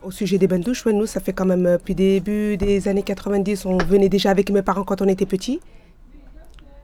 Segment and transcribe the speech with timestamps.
[0.00, 2.86] Au sujet des bains de douche, nous, ça fait quand même euh, depuis début des
[2.86, 5.60] années 90, on venait déjà avec mes parents quand on était petits.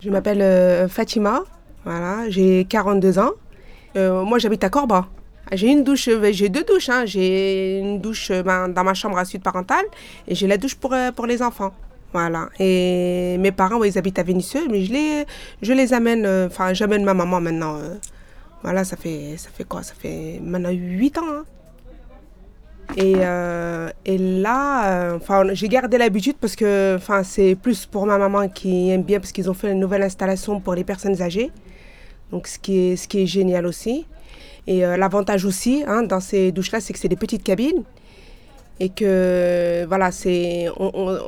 [0.01, 1.45] Je m'appelle euh, Fatima,
[1.85, 3.31] voilà, j'ai 42 ans.
[3.97, 5.07] Euh, moi, j'habite à Corba.
[5.53, 6.89] J'ai une douche, j'ai deux douches.
[6.89, 7.07] hein.
[7.07, 9.85] J'ai une douche ben, dans ma chambre à suite parentale
[10.27, 10.93] et j'ai la douche pour,
[11.27, 11.73] les enfants.
[12.13, 12.49] Voilà.
[12.59, 17.41] Et mes parents, ils habitent à Vénissieux, mais je les, amène, enfin, j'amène ma maman
[17.41, 17.79] maintenant.
[18.63, 19.85] voilà, ça fait, ça fait quoi?
[19.85, 21.23] Ça fait maintenant 8 ans.
[21.29, 21.45] hein.
[22.97, 28.07] Et, euh, et là, euh, enfin, j'ai gardé l'habitude parce que enfin, c'est plus pour
[28.07, 31.21] ma maman qui aime bien parce qu'ils ont fait une nouvelle installation pour les personnes
[31.21, 31.51] âgées.
[32.31, 34.07] Donc, ce qui est, ce qui est génial aussi.
[34.67, 37.83] Et euh, l'avantage aussi hein, dans ces douches-là, c'est que c'est des petites cabines.
[38.81, 40.67] Et que, voilà, c'est,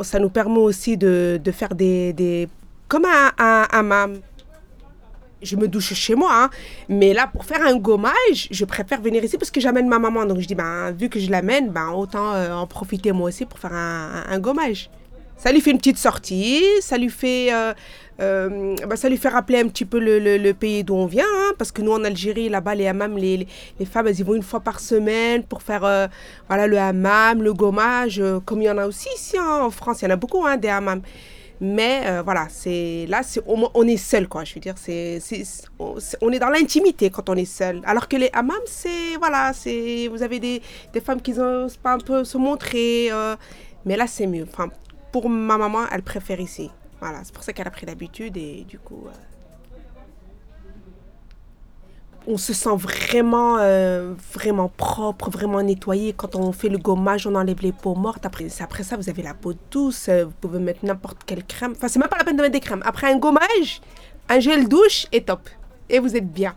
[0.03, 2.49] ça nous permet aussi de, de faire des, des.
[2.89, 4.19] Comme un, un hammam.
[5.43, 6.51] Je me douche chez moi, hein.
[6.89, 10.25] mais là, pour faire un gommage, je préfère venir ici parce que j'amène ma maman.
[10.25, 13.45] Donc je dis, ben, vu que je l'amène, ben, autant euh, en profiter moi aussi
[13.45, 14.89] pour faire un, gommage.
[15.37, 17.75] Ça lui fait une petite sortie, ça lui fait, euh,
[18.21, 21.53] euh, ben, ça lui fait rappeler un petit peu le, pays d'où on vient, hein,
[21.59, 23.47] parce que nous en Algérie, là-bas, les hammams, les,
[23.79, 26.09] les, femmes, elles y vont une fois par semaine pour faire
[26.49, 30.01] voilà, le hammam, le gommage, comme il y en a aussi ici hein, en France,
[30.01, 31.03] il y en a beaucoup des hammams.
[31.61, 34.45] Mais euh, voilà, c'est là, c'est on est seul, quoi.
[34.45, 35.21] Je veux dire, c'est-
[35.79, 37.81] on est dans l'intimité quand on est seul.
[37.85, 40.61] Alors que les hammams, c'est voilà, c'est vous avez des,
[40.93, 43.09] des femmes qui n'osent pas un peu se montrer.
[43.11, 43.37] euh,
[43.87, 44.47] mais là, c'est mieux.
[44.53, 44.69] Enfin,
[45.13, 46.71] pour ma maman, elle préfère ici.
[47.01, 49.05] Voilà, c'est pour ça qu'elle a pris l'habitude et du coup.
[49.07, 49.11] euh,
[52.29, 56.13] on se sent vraiment, euh, vraiment propre, vraiment nettoyé.
[56.13, 58.27] Quand on fait le gommage, on enlève les peaux mortes.
[58.27, 60.09] Après, après ça, vous avez la peau douce.
[60.09, 61.73] euh, Vous pouvez mettre n'importe quelle crème.
[61.77, 62.83] Enfin, c'est même pas la peine de mettre des crèmes.
[62.85, 63.81] Après un gommage,
[64.29, 65.49] un gel douche est top.
[65.89, 66.55] Et vous êtes bien.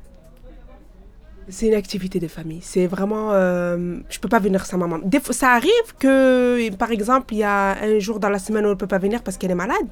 [1.49, 2.61] C'est une activité de famille.
[2.61, 3.29] C'est vraiment.
[3.33, 4.99] euh, je peux pas venir sans maman.
[5.03, 8.65] Des fois, ça arrive que, par exemple, il y a un jour dans la semaine
[8.65, 9.87] où elle peut pas venir parce qu'elle est malade.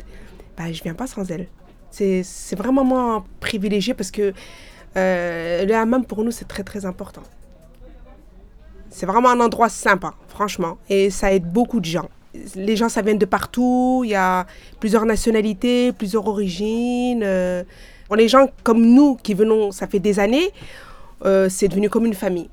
[0.56, 1.47] Bah, je viens pas sans elle.
[1.90, 4.34] C'est c'est vraiment moi privilégié parce que
[4.97, 7.24] euh, le hammam pour nous c'est très très important.
[8.90, 12.09] C'est vraiment un endroit sympa, franchement, et ça aide beaucoup de gens.
[12.56, 14.46] Les gens, ça vient de partout, il y a
[14.80, 17.22] plusieurs nationalités, plusieurs origines.
[17.24, 17.63] euh.
[18.16, 20.52] Les gens comme nous qui venons, ça fait des années,
[21.25, 22.50] euh, c'est devenu comme une famille.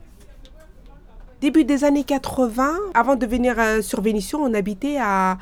[1.40, 5.38] Début des années 80, avant de venir euh, sur Vénissieux, on habitait à,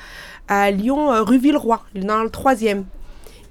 [0.71, 2.85] Lyon, rue Villeroy, dans le troisième.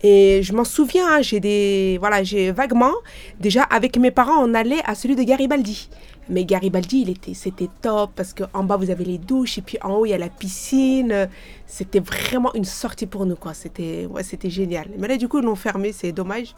[0.03, 2.93] Et je m'en souviens, hein, j'ai des, voilà, j'ai vaguement,
[3.39, 5.89] déjà avec mes parents, on allait à celui de Garibaldi.
[6.29, 9.77] Mais Garibaldi, il était, c'était top parce qu'en bas vous avez les douches et puis
[9.81, 11.29] en haut il y a la piscine.
[11.67, 13.53] C'était vraiment une sortie pour nous quoi.
[13.53, 14.87] C'était, ouais, c'était génial.
[14.97, 16.55] Mais là du coup ils l'ont fermé, c'est dommage.